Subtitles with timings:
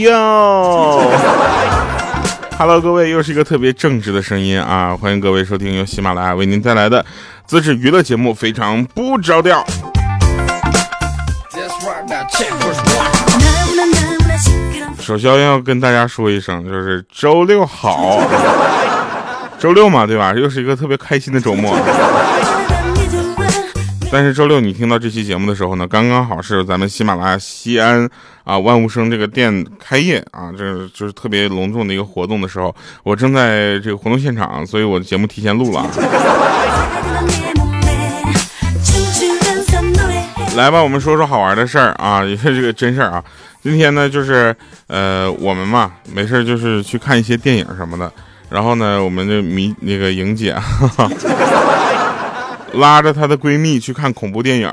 [0.00, 1.02] 哟
[2.58, 4.96] ，Hello，各位，又是一个特别正直的声音啊！
[4.96, 7.04] 欢迎各位收听由喜马拉雅为您带来的
[7.44, 9.62] 自制娱乐节目，非常不着调。
[14.98, 18.22] 首先要跟大家说一声，就是周六好，
[19.58, 20.32] 周六嘛，对吧？
[20.32, 21.76] 又是一个特别开心的周末。
[24.12, 28.10] 但是周六你听到这期节目的时候呢，刚刚好是咱们喜马拉雅西安
[28.42, 35.86] 啊万物生这个店开业啊，这就是特别隆重的一个活动的时候，我正在这个活动现场，所以我的节目提前录了。
[40.56, 43.22] 来吧，我们说说好玩的事儿啊，也 是这个真事儿啊。
[43.62, 44.54] 今天呢，就是
[44.88, 48.12] 呃，我们嘛，没事就是去看一些电影什么的，
[48.50, 50.52] 然后呢，我们的迷那个莹姐。
[50.54, 51.08] 哈 哈
[52.74, 54.72] 拉着她的闺蜜去看恐怖电影，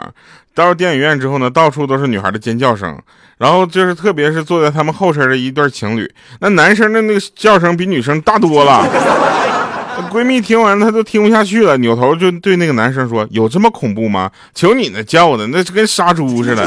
[0.54, 2.98] 到了电影院之后呢，到处都是女孩的尖叫声，
[3.38, 8.86] 然后就是特别是坐在他们后身的一对情侣，那男生的那个叫声比女生大多了。
[10.12, 14.30] 闺蜜听完她都听不下去了，扭头就对那个男生说：“有这么恐怖吗？
[14.54, 16.64] 求你那叫的，那是跟杀猪似的。”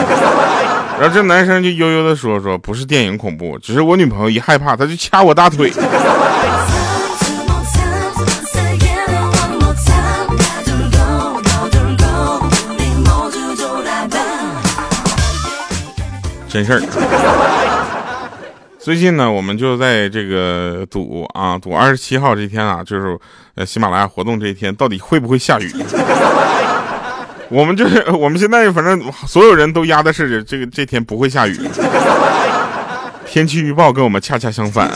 [1.00, 5.72] 然后这男生就悠悠的说：“说不是电影恐怖，只是我女朋友一害怕，她就掐我大腿。”
[16.50, 16.80] 真事儿。
[18.78, 23.16] 最近呢，我们就在这个赌啊，赌二十七号这天啊，就是
[23.54, 25.70] 呃喜马拉雅活动这一天，到底会不会下雨？
[27.48, 31.56] 我们就是我们现在反正所有人都压的是这个这天不会下雨。
[33.26, 34.90] 天气预报跟我们恰恰相反。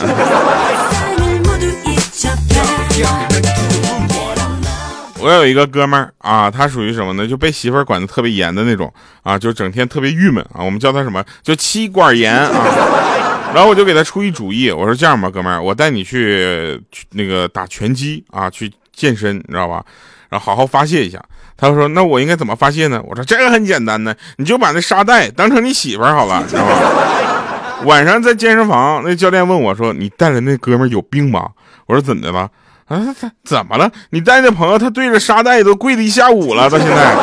[5.25, 7.27] 我有一个哥们儿啊，他属于什么呢？
[7.27, 8.93] 就被媳妇儿管的特别严的那种
[9.23, 10.63] 啊，就整天特别郁闷啊。
[10.63, 11.25] 我们叫他什么？
[11.41, 13.49] 就妻管严啊。
[13.51, 16.79] 然后我就给他出一主意，我说这样吧，哥们儿，我带你去
[17.13, 19.83] 那个打拳击啊，去健身，你知道吧？
[20.29, 21.19] 然后好好发泄一下。
[21.57, 23.01] 他说那我应该怎么发泄呢？
[23.07, 27.81] 我说这个很简单呢，你就把那沙袋当成你媳妇儿好了，知道吧？
[27.85, 31.49] 晚上在健身房，那教练问我说：“你带来那哥们儿有病吧？”
[31.87, 32.47] 我说怎的了？
[32.87, 33.91] 啊，他怎么了？
[34.11, 37.15] 你带那朋友，他对着沙袋都跪了一下午了， 到现在。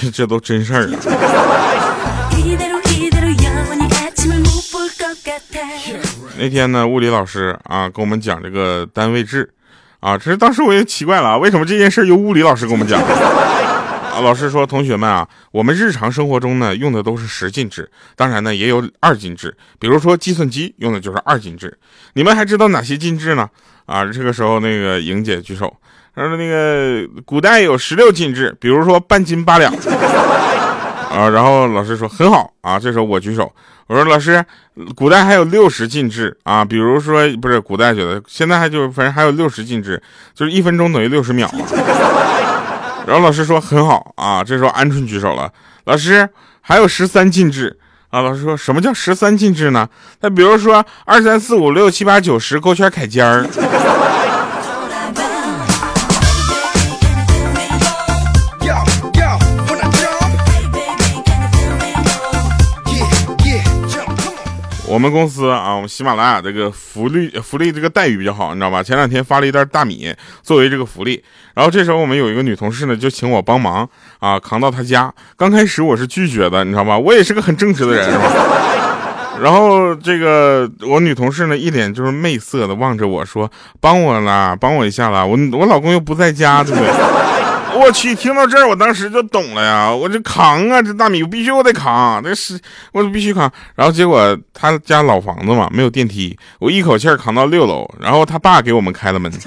[0.00, 0.98] 这 这都真事儿啊！
[6.38, 9.48] 那天呢，物理老师啊，跟我们讲这个单位制，
[10.00, 13.00] 啊，这是当时我也奇怪了，为什么这件事由物理老师跟我们讲？
[14.22, 21.76] 老师说，同学们啊，我们日常生活中呢用的都是十进制，当然呢也有二进制，比如说计算机用的就是二进制。
[22.14, 23.48] 你们还知道哪些进制呢？
[23.86, 25.76] 啊，这个时候那个莹姐举手，
[26.14, 29.72] 她说那个古代有十六进制，比如说半斤八两。
[31.12, 33.52] 啊，然后老师说很好啊，这时候我举手，
[33.86, 34.42] 我说老师，
[34.94, 41.46] 古代还有六十进制啊，比如说不是古代觉得现在还就反正还有六十进制，就是一分钟等于六十秒。
[43.06, 45.52] 然后老师说很好啊，这时候鹌鹑举手了。
[45.84, 46.28] 老师
[46.60, 47.78] 还有十三进制
[48.10, 48.20] 啊。
[48.22, 49.88] 老师说什么叫十三进制呢？
[50.20, 53.46] 那比如说二三四五六七八九十勾圈凯尖儿。
[64.92, 68.82] 我们公司啊，我们喜马拉雅这个福利福利这个待遇比较好，你知道吧？
[68.82, 73.88] 前两天发了一袋大米作为这个福利，然后这时候我们有一个女同事呢，就请我帮忙
[74.18, 75.10] 啊，扛到她家。
[75.34, 76.98] 刚开始我是拒绝的，你知道吧？
[76.98, 78.24] 我也是个很正直的人，是吧？
[79.40, 85.24] 然后这个我女同事呢，一脸就是媚色的望着我说：“帮我啦，帮我一下啦！
[85.24, 86.86] 我我老公又不在家，对不对？”
[87.80, 89.90] 我去，听到这儿，我当时就懂了呀！
[89.90, 92.58] 我这扛啊，这大米必须我得扛，那是
[92.92, 93.50] 我必须扛。
[93.74, 99.32] 然后结果他家老房子嘛，没有电梯，我一口气扛到六楼，然后他爸给我们开了门。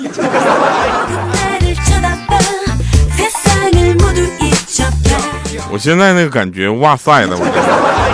[5.72, 8.05] 我现在那个感觉，哇塞的，我。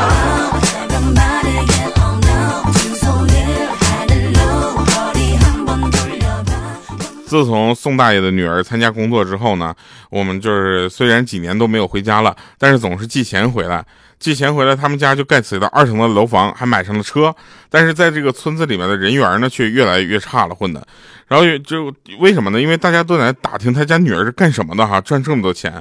[7.31, 9.73] 自从宋大爷的女儿参加工作之后呢，
[10.09, 13.85] 我们就是虽然几年都没有回家了，但是总是寄钱回来，
[14.19, 17.33] 寄钱回来，他们家就盖起了二层的楼房，还买上了车。
[17.69, 20.85] 但是在这个村子里面的人缘呢，却越来越差了，混的。
[21.29, 21.89] 然后就
[22.19, 22.59] 为什么呢？
[22.59, 25.71] 因为大家都在打听他家女儿是干什么的哈，赚这么多钱。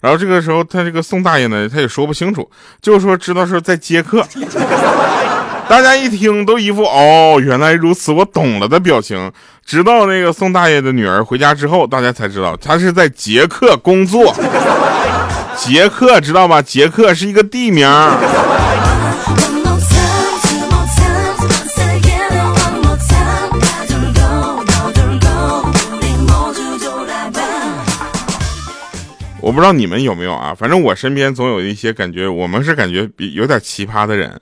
[0.00, 2.48] 然后这个时候，他这个宋大爷呢，他也说不清楚，
[2.80, 4.24] 就说知道是在接客。
[5.70, 9.30] 大家一听都一副哦，原来如此，我懂了的表情。
[9.64, 14.34] 直到那个宋大爷的女儿回家之后，大家才知道他是在捷克工作。
[15.56, 16.60] 捷克知道吧？
[16.60, 17.88] 捷克是一个地名。
[29.40, 30.52] 我不知道你们有没有啊？
[30.52, 34.40] 反正我身边总有一些感觉，我们是感觉比有点奇葩的人，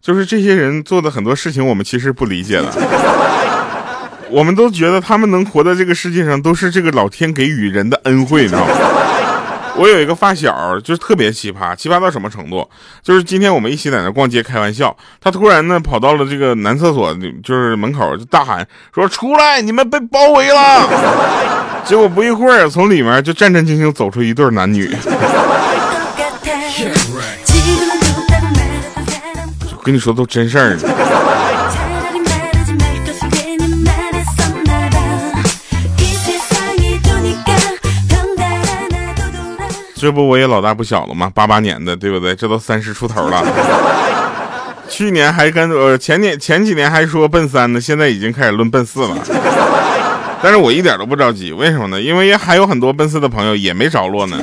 [0.00, 2.66] 就是这些人做的很多事情，我们其实不理解的。
[4.30, 8.74] 我们都觉得他们能活在这个世界上，都是这个老天给予人的恩惠，你知道吗？
[9.76, 12.68] 我有一个发小，就是特别奇葩，奇葩到什么程度？
[13.02, 17.12] 就是今天我们一起在那逛街开玩笑，他突然呢跑到了这个男厕所，
[17.42, 20.88] 就是门口就大喊说：“出来，你们被包围了！”
[21.84, 24.94] 结果不一会儿，从里面就战战兢兢走出一对男女。
[29.80, 30.82] 我跟你说，都真事儿呢。
[39.96, 41.32] 这不我也老大不小了吗？
[41.34, 42.34] 八八年的，对不对？
[42.34, 43.42] 这都三十出头了。
[44.86, 49.16] 去年还跟呃前年前几年还说奔三呢，现在已经开始论奔四了。
[50.42, 51.98] 但是我一点都不着急，为什么呢？
[51.98, 54.36] 因为还有很多奔四的朋友也没着落呢。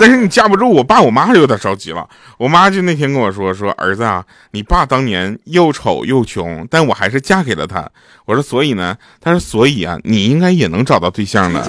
[0.00, 2.08] 但是你架不住我爸我妈就有点着急了。
[2.38, 7.86] 我妈就那天跟我说说儿子啊，你爸当年又丑又穷，但我还是嫁给了他。
[8.24, 8.96] 我说所以呢？
[9.20, 11.60] 他说所以啊，你应该也能找到对象 的。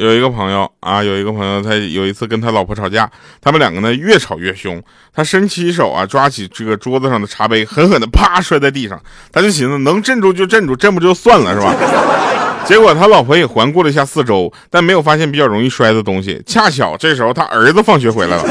[0.00, 3.08] 有一个朋友啊，有一个朋友，他有一次跟他老婆吵架，
[3.40, 4.82] 他们两个呢越吵越凶，
[5.14, 8.98] 他伸起手啊，抓起这个桌子上的茶杯，狠狠的啪摔在地上。
[9.30, 11.74] 他就寻思能镇住就镇住，镇不住就算了，是吧？
[12.64, 16.42] 结果他老婆也环顾了一下四周，但没有发现比较容易摔的东西。
[16.46, 18.44] 恰巧这时候他儿子放学回来了，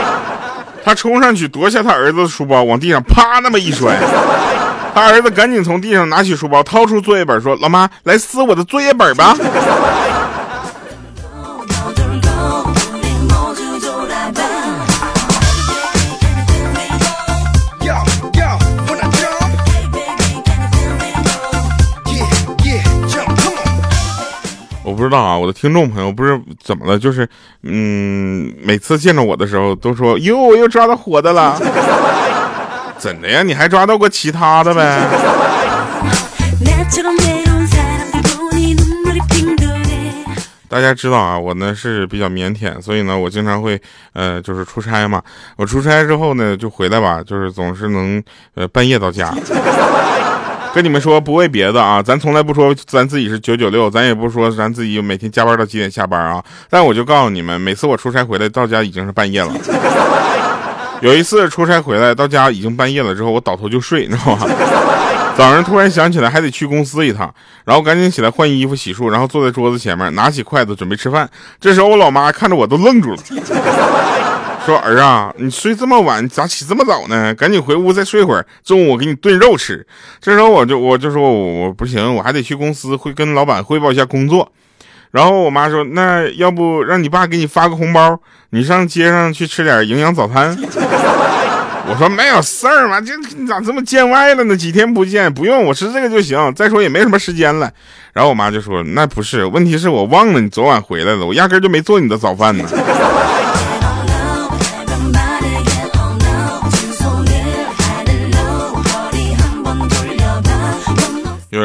[0.82, 3.98] 他冲上去夺下他儿子的书包，往地上啪那么一摔。
[4.94, 9.36] 他儿子赶紧从地上拿起书包，掏出作业本，说：“老妈，来撕我的作业本吧。”
[24.98, 27.26] 不知道啊，我的听众朋友不是怎么了，就是，
[27.62, 31.56] 嗯，每次见着我的时候都说哟，我又抓到活的了，
[32.98, 33.44] 怎的呀？
[33.44, 35.00] 你还抓到过其他的呗？
[40.68, 43.80] 大家知道啊，我呢是比较腼腆，所以呢，我经常会，
[44.14, 45.22] 呃，就是出差嘛。
[45.56, 48.20] 我出差之后呢，就回来吧，就是总是能，
[48.56, 49.32] 呃，半夜到家。
[50.74, 56.44] 跟你们说，不为别的啊，咱从来不说咱自己是九九六，咱也不说咱自己每天加班到几点下班啊。
[56.70, 59.52] 但我就告诉你们，每次我出差回来到家已经是半夜了。
[61.00, 64.46] 有一次出差回来到家已经半夜了之后，我倒头就睡，你知道吗？
[65.36, 67.32] 早上突然想起来还得去公司一趟，
[67.64, 71.28] 然后赶紧起来换衣服洗漱，然后坐在桌子前面拿起筷子准备吃饭。
[71.60, 73.18] 这时候我老妈看着我都愣住了。
[74.68, 77.34] 说儿啊，你睡这么晚，咋起这么早呢？
[77.34, 79.86] 赶紧回屋再睡会儿，中午我给你炖肉吃。
[80.20, 84.52] 这时候我就我就说我我不行，我还得去公司会跟老板汇报一下工作。
[85.10, 90.54] 然后我妈说，那要不让你爸给你发个红包，你上街上去吃点营养早餐。
[91.90, 94.54] 我说没有事儿嘛，这你咋这么见外了呢？
[94.54, 96.52] 几天不见，不用我吃这个就行。
[96.54, 97.72] 再说也没什么时间了。
[98.12, 102.64] 然后我妈就说，那不是，问题是我忘了你昨晚回来了，我压根就没做你的早饭呢。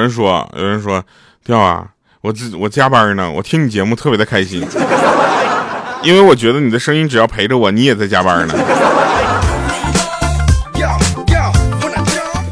[0.03, 1.01] 人说，有人说，
[1.45, 1.87] 调啊，
[2.21, 4.61] 我我加班呢，我听你节目特别的开心，
[6.03, 8.53] 因为我觉得你的声音只要陪着我，你也在加班呢。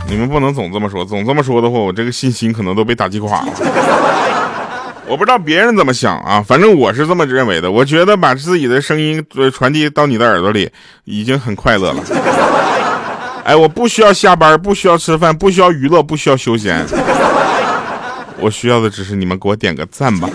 [0.07, 3.47] 你们不能总这么说，总这么说的话，我这个信心可能都被打击垮了。
[5.07, 7.69] 我不知道别人怎么想啊，反正我是这么认为的。
[7.69, 9.21] 我觉得把自己的声音
[9.53, 10.71] 传递到你的耳朵里，
[11.03, 12.03] 已经很快乐了。
[13.43, 16.85] 哎，我不需要下班，不需要吃饭，不需要娱乐，不需要休闲。
[18.41, 20.27] 我需要的只是你们给我点个赞吧。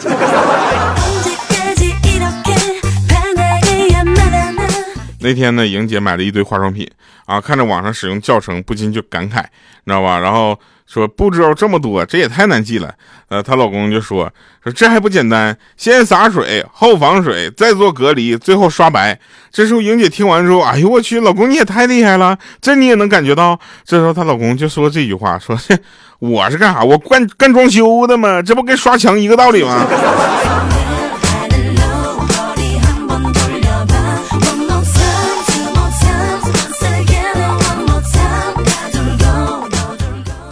[5.19, 6.89] 那天呢，莹姐买了一堆化妆品
[7.25, 9.43] 啊，看着网上使用教程，不禁就感慨，
[9.85, 10.21] 你知道吧？
[10.21, 12.95] 然后说步骤这么多，这也太难记了。
[13.28, 19.19] 呃，她老公就说说这还不简单，先洒水，后防水，再做隔离，最后刷白。
[19.50, 23.59] 这时候莹姐听完之后，哎呦我去，老公你也太厉害了，这你也能感觉到。
[23.85, 25.59] 这时候她老公就说这句话，说
[26.21, 26.85] 我是干啥？
[26.85, 28.40] 我干干装修的吗？
[28.40, 29.87] 这不跟刷墙一个道理吗？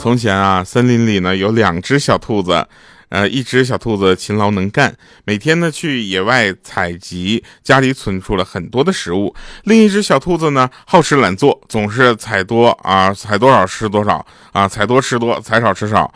[0.05, 2.69] 从前啊，森林里呢有两只小兔子，
[3.09, 4.95] 呃，一只小兔子勤劳能干，
[5.25, 16.13] 每天呢去野外采集，家里存储了很多的食物；另一只小兔子呢好吃懒做，总是采多啊，采多少吃多少啊，采多吃多，采少吃少，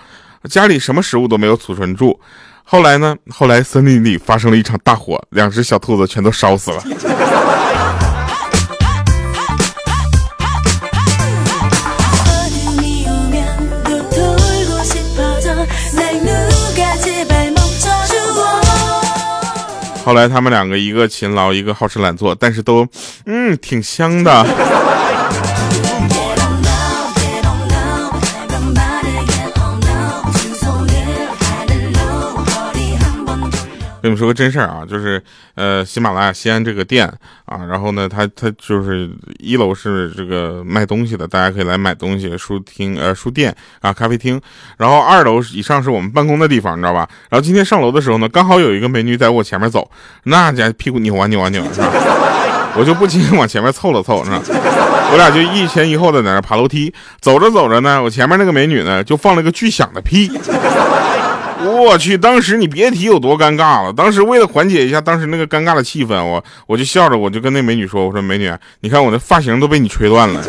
[0.50, 2.20] 家里什么食物都没有储存住。
[2.64, 6.84] 后来呢，后来森林里发生了一场大火，两只小兔子全都烧死了。
[20.08, 22.88] 后来他们两个，一个勤劳，一个好吃懒做，但是都，
[23.26, 24.42] 嗯，挺香的。
[34.08, 35.22] 跟你们说个真事儿啊，就是
[35.54, 37.06] 呃，喜马拉雅西安这个店
[37.44, 44.40] 啊，然后呢，它它就是一楼是这个卖东西的，大家可以来买东西，书厅呃书店啊咖啡厅，
[44.78, 47.06] 然后二楼以上是我们办公的地方，你知道吧？
[47.28, 49.90] 然后今天上楼的时候呢，刚好有一个美女在我前面走，
[50.22, 51.92] 那家屁股扭啊扭啊扭，是吧？
[52.76, 54.40] 我就不禁往前面凑了凑，是吧？
[55.10, 60.30] 我俩就一前一后的在那爬楼梯，走着走着呢，我前面那个美女呢就放了个巨响的屁。
[61.66, 63.92] 我去，当时你别提有多尴尬了。
[63.92, 70.42] 当时为了缓解一下当时那个尴尬的气氛，我我就笑着，我就跟那美女说：“我说美女，你看我的发型都被你吹乱了。”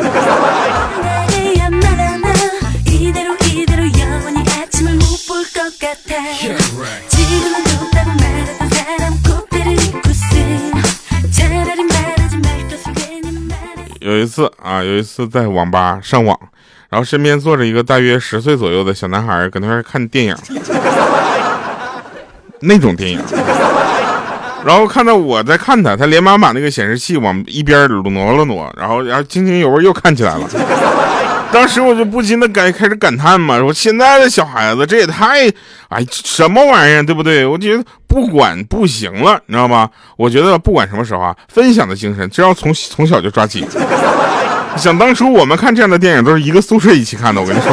[14.00, 16.38] 有一次啊，有一次在网吧上网。
[16.88, 20.36] 然后身边坐着一个大约十岁左右的小男孩，搁那看电影，
[22.60, 23.20] 那种电影。
[24.64, 30.46] 然后看到我在看他，他连忙把那个显示器往一边挪了挪，然后然后津津有味又看起来了。
[31.50, 35.48] 当时我就不禁的感开始感叹嘛，说现在的小孩子这也太
[35.88, 37.44] 哎什么玩意儿，对不对？
[37.46, 39.88] 我觉得不管不行了，你知道吗？
[40.16, 43.66] 我觉得不管什么时候啊，分享的精神只要从从小就抓紧。
[44.76, 47.72] 想当初我们看这样的电影都是一个宿舍一起看的，我跟你说。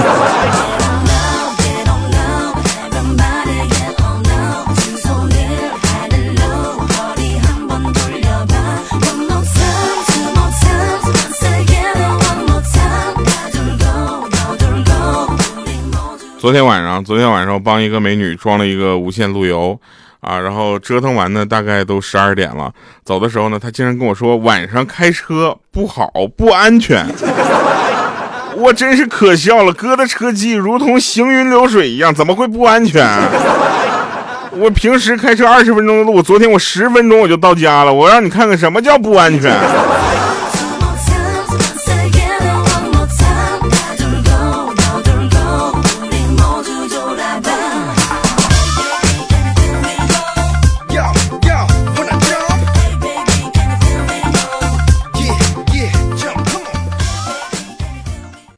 [16.47, 19.77] 昨天晚上，昨天晚上我帮一个美女装了一个无线路由。
[20.21, 22.71] 啊，然后折腾完呢，大概都十二点了。
[23.03, 27.05] 走的时候呢，她竟然跟我说晚上开车不好，不安全。
[28.55, 33.05] 我真是可笑了，哥的车技如同行云流水一样，怎么会不安全？
[34.53, 37.93] 我平时开车二十分钟的路，昨天我十分钟我就到家了。
[37.93, 39.53] 我让你看看什么叫不安全。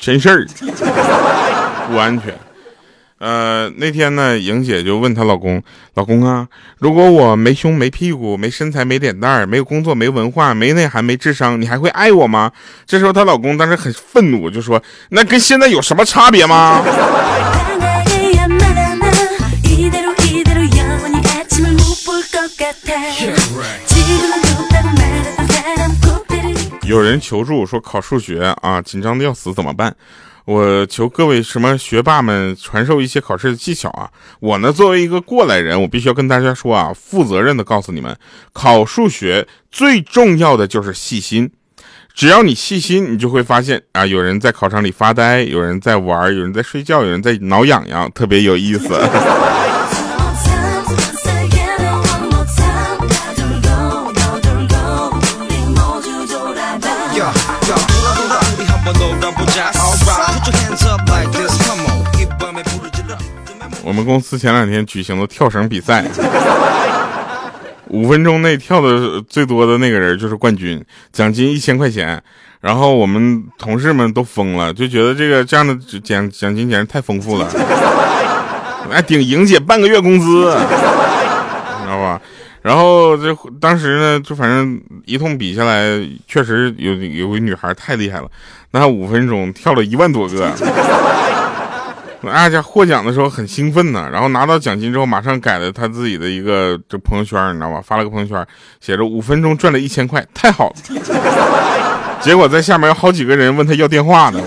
[0.10, 0.44] 真事儿，
[1.88, 2.34] 不安全。
[3.20, 5.62] 呃，那天呢，莹姐就问她老公
[5.94, 6.48] ：“老公啊，
[6.80, 12.52] 如果我没胸没屁股没身材没脸蛋儿没有工作没文化没内涵没智商，你还会爱我吗？”
[12.88, 16.82] 这时候她老公当时很愤怒，就说：“那跟现在有什么差别吗？”
[26.90, 29.96] 有人求助说考数学啊，紧张的要死，怎么办？
[30.46, 34.10] 我求各位什么学霸们传授一些考试的技巧啊！
[34.40, 38.18] 我呢，作为一个过来人，我必须要跟大家说啊，负责任的告诉你们，
[38.54, 41.52] 考数学最重要的就是细心。
[42.16, 48.88] 只要你细心，你就会发现啊，有人在考场里发呆，有人在玩，有人在睡觉，有人在挠痒痒，特别有意思。
[64.00, 66.06] 我们公司前两天举行了跳绳比赛，
[67.90, 72.24] 五分钟内跳的最多的那个人就是冠军，奖金一千块钱。
[72.62, 77.50] 然后我们同事们都疯了，就觉得这个这样的奖奖金简直太丰富了，
[78.90, 82.22] 哎，顶莹姐半个月工资，你知道吧？
[82.62, 85.84] 然后这当时呢，就反正一通比下来，
[86.26, 88.30] 确实有有个女孩太厉害了，
[88.72, 90.50] 那五分钟跳了一万多个。
[92.24, 97.82] 阿家获奖的时候很兴奋呢，然后拿到奖金之后，马上改了他自己的一个这朋友圈，你知道吧？
[97.82, 98.46] 发了个朋友圈，
[98.82, 100.76] 写着五分钟赚了一千块，太好了。
[102.22, 104.40] 结果在下面有好几个人问他要电话呢。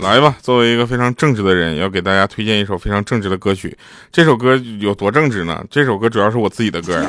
[0.00, 3.76] 来吧，作为一个非常正直的人，要给大家推荐一首非常正直的歌曲。
[4.10, 5.62] 这首歌有多正直呢？
[5.70, 7.06] 这首歌主要是我自己的歌呀。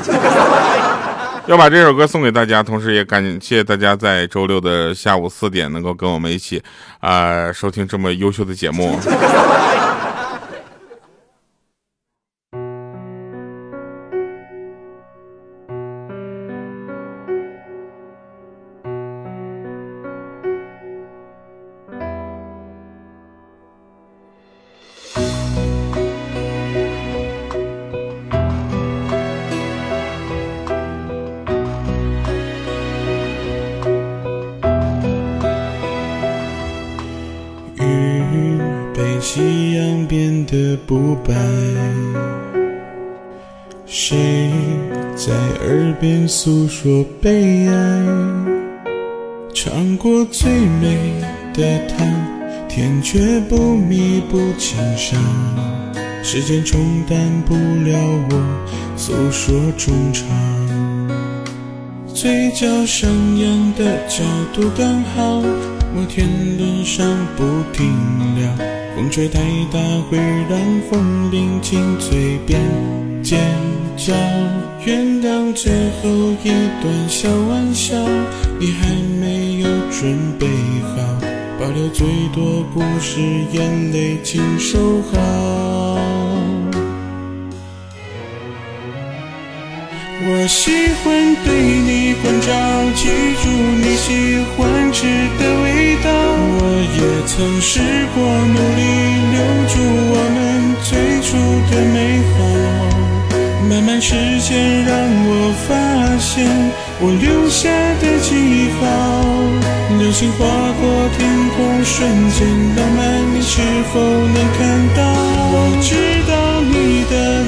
[1.48, 6.62] 要把这首歌送给大家，同时也感谢大家在周六的下午四点能够跟我们一起，
[7.00, 8.96] 啊，收听这么优秀的节目。
[40.92, 41.32] 不白，
[43.86, 44.50] 谁
[45.16, 45.32] 在
[45.66, 47.74] 耳边诉说悲哀？
[49.54, 51.18] 尝过最美
[51.54, 52.06] 的糖，
[52.68, 55.18] 甜却不弥补情伤。
[56.22, 60.28] 时间冲淡不了我诉说衷肠，
[62.06, 63.08] 嘴角上
[63.38, 64.22] 扬的角
[64.52, 65.40] 度刚好，
[65.94, 67.90] 摩天轮上不停
[68.38, 68.81] 聊。
[68.94, 69.40] 风吹太
[69.72, 70.18] 大会
[70.48, 72.60] 让风铃进嘴边
[73.22, 73.40] 尖
[73.96, 74.12] 叫，
[74.84, 76.10] 原谅最后
[76.44, 76.50] 一
[76.82, 77.96] 段小玩笑，
[78.58, 78.88] 你还
[79.20, 80.46] 没有准备
[80.94, 80.96] 好，
[81.58, 83.20] 保留最多不是，
[83.52, 85.91] 眼泪请收好。
[90.24, 90.70] 我喜
[91.02, 92.48] 欢对你关照，
[92.94, 93.08] 记
[93.42, 93.48] 住
[93.82, 95.02] 你喜欢吃
[95.36, 96.06] 的味道。
[96.58, 96.62] 我
[96.94, 97.80] 也曾试
[98.14, 98.82] 过努力
[99.32, 100.38] 留住我们
[100.84, 100.90] 最
[101.26, 101.34] 初
[101.68, 102.38] 的美好，
[103.68, 104.94] 慢慢时间让
[105.26, 105.30] 我
[105.66, 105.74] 发
[106.18, 106.46] 现
[107.00, 107.68] 我留下
[107.98, 108.80] 的记号。
[109.98, 110.46] 流星划
[110.80, 110.82] 过
[111.18, 113.00] 天空，瞬间浪漫，
[113.34, 113.60] 你是
[113.92, 114.60] 否能看
[114.94, 115.02] 到？
[115.54, 115.90] 我知
[116.30, 117.42] 道你的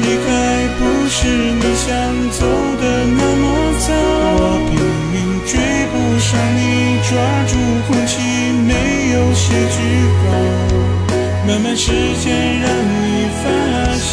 [0.85, 1.89] 不是你想
[2.31, 2.45] 走
[2.77, 2.83] 的
[3.17, 3.43] 那么
[3.81, 3.89] 早，
[4.37, 4.73] 我拼
[5.13, 5.17] 命
[5.47, 5.53] 追
[5.91, 6.61] 不上你，
[7.09, 7.09] 抓
[7.49, 7.53] 住
[7.87, 8.13] 空气
[8.69, 8.71] 没。
[9.15, 9.79] 有些句
[10.19, 10.23] 号，
[11.47, 12.25] 慢慢时间
[12.61, 13.05] 让你
[13.41, 13.45] 发
[13.97, 14.13] 现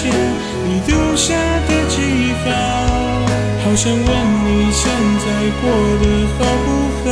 [0.64, 1.34] 你留下
[1.68, 1.96] 的记
[2.44, 2.48] 号，
[3.64, 4.08] 好想问
[4.46, 4.80] 你现
[5.20, 5.26] 在
[5.60, 5.64] 过
[6.02, 6.04] 得
[6.38, 6.68] 好不
[7.04, 7.10] 好？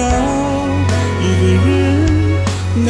[1.22, 1.26] 一
[1.58, 1.72] 个人
[2.86, 2.88] 难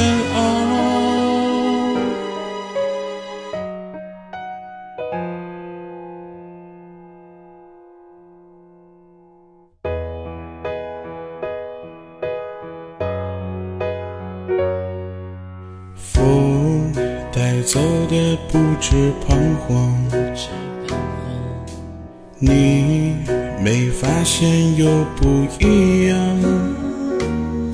[22.59, 23.15] 你
[23.63, 26.17] 没发现又不一样。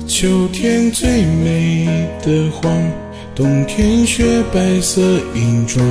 [0.06, 2.72] 秋天最美的黄，
[3.34, 5.02] 冬天雪白色
[5.34, 5.84] 银装。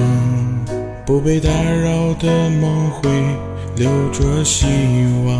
[1.05, 3.09] 不被打扰的梦会
[3.75, 4.65] 留着希
[5.25, 5.39] 望，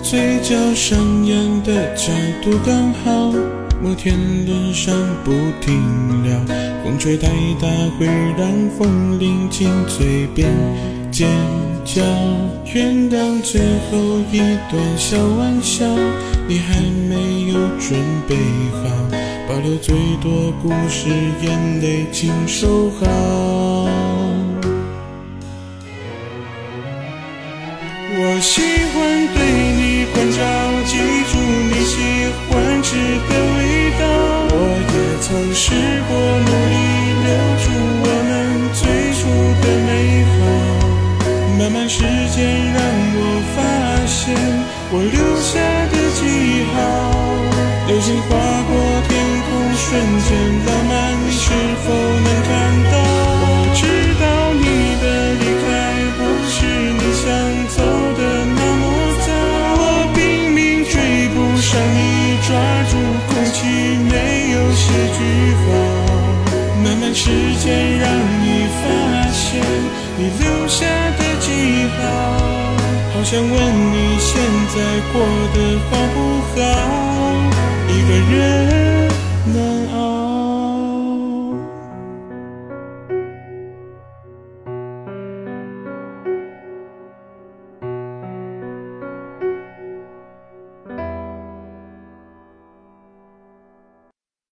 [0.00, 3.32] 嘴角上扬的角度刚好。
[3.82, 4.14] 摩天
[4.46, 4.94] 轮上
[5.24, 6.38] 不停聊，
[6.84, 7.26] 风吹太
[7.60, 7.66] 大
[7.98, 8.06] 会
[8.38, 8.48] 让
[8.78, 10.48] 风铃进嘴边
[11.10, 11.28] 尖
[11.84, 12.02] 叫。
[12.74, 13.98] 原谅最后
[14.32, 14.38] 一
[14.70, 15.84] 段小玩笑，
[16.48, 18.34] 你还没有准备
[18.72, 18.82] 好，
[19.46, 21.10] 保留最多故事，
[21.42, 23.06] 眼泪请收好。
[28.14, 29.38] 我喜欢对
[29.76, 30.38] 你关照，
[30.86, 30.96] 记
[31.30, 31.32] 住
[31.68, 31.94] 你喜
[32.48, 32.50] 欢
[32.82, 32.88] 吃
[33.28, 33.60] 的味
[34.00, 34.02] 道。
[34.54, 34.56] 我
[34.94, 35.02] 也。
[35.22, 35.64] 曾试
[36.08, 36.74] 过努力
[37.22, 37.28] 留
[37.62, 37.64] 住
[38.02, 38.30] 我们
[38.74, 38.80] 最
[39.16, 39.20] 初
[39.62, 39.90] 的美，
[41.72, 42.84] 慢慢时间让
[43.16, 43.18] 我
[43.56, 43.58] 发
[44.04, 44.36] 现
[44.92, 45.56] 我留下
[45.88, 46.20] 的记
[46.68, 46.76] 号。
[47.88, 48.28] 流星划
[48.68, 48.70] 过
[49.08, 49.16] 天
[49.48, 49.88] 空，瞬
[50.20, 50.92] 间浪漫，
[51.24, 51.48] 你是
[51.80, 52.52] 否能看
[52.92, 52.94] 到？
[53.40, 53.80] 我知
[54.20, 55.04] 道你的
[55.40, 55.64] 离开
[56.12, 56.52] 不是
[56.92, 57.24] 你想
[57.72, 57.80] 走
[58.20, 58.20] 的
[58.52, 58.84] 那么
[59.24, 59.32] 早，
[59.80, 60.92] 我拼命追
[61.32, 62.52] 不上你，抓
[62.92, 62.92] 住
[63.32, 63.64] 空气。
[64.12, 64.84] 没有些
[65.16, 65.18] 句
[65.64, 65.72] 话，
[66.84, 67.32] 慢慢时
[67.64, 67.91] 间
[73.22, 74.34] 我想问你现
[74.74, 74.76] 在
[75.12, 75.22] 过
[75.54, 76.18] 得好不
[76.56, 76.58] 好？
[77.88, 78.61] 一个人。